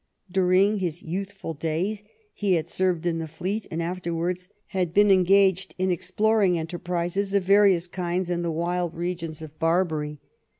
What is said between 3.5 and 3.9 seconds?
and